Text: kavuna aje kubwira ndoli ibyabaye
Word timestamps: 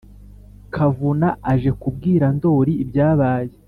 kavuna 0.73 1.27
aje 1.51 1.71
kubwira 1.81 2.25
ndoli 2.37 2.73
ibyabaye 2.83 3.53